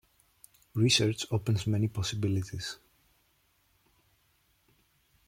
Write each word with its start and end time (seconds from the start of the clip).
Research 0.73 1.27
opens 1.29 1.67
many 1.67 1.87
possibilities. 1.87 2.79